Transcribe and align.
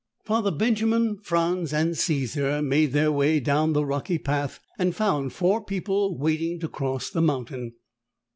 Father 0.25 0.49
Benjamin, 0.49 1.19
Franz 1.21 1.71
and 1.71 1.95
Caesar 1.95 2.63
made 2.63 2.91
their 2.91 3.11
way 3.11 3.39
down 3.39 3.73
the 3.73 3.85
rocky 3.85 4.17
path 4.17 4.59
and 4.79 4.95
found 4.95 5.31
four 5.31 5.63
people 5.63 6.17
waiting 6.17 6.59
to 6.59 6.67
cross 6.67 7.11
the 7.11 7.21
mountain. 7.21 7.73